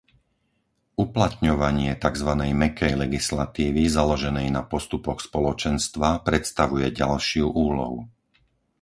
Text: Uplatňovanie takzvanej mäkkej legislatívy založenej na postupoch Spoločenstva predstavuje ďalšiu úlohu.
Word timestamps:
Uplatňovanie 1.05 1.91
takzvanej 2.05 2.51
mäkkej 2.63 2.93
legislatívy 3.05 3.83
založenej 3.97 4.47
na 4.57 4.61
postupoch 4.71 5.19
Spoločenstva 5.27 6.09
predstavuje 6.27 6.87
ďalšiu 7.01 7.45
úlohu. 7.67 7.99